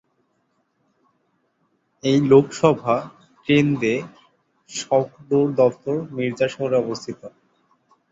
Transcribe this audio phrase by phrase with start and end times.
[2.03, 2.95] এই লোকসভা
[3.47, 4.01] কেন্দ্রের
[4.69, 7.21] সদর দফতর মির্জাপুর শহরে অবস্থিত।